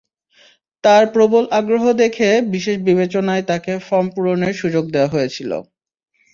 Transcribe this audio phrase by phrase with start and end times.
[0.83, 5.51] তাঁর প্রবল আগ্রহ দেখে বিশেষ বিবেচনায় তাঁকে ফরম পূরণের সুযোগ দেওয়া হয়েছিল।